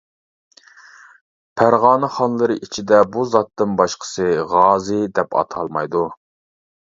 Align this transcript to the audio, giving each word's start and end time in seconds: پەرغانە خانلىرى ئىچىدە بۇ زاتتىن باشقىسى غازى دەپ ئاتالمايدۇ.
پەرغانە 1.61 2.09
خانلىرى 2.15 2.55
ئىچىدە 2.67 3.01
بۇ 3.15 3.27
زاتتىن 3.35 3.77
باشقىسى 3.81 4.27
غازى 4.53 4.97
دەپ 5.19 5.39
ئاتالمايدۇ. 5.43 6.05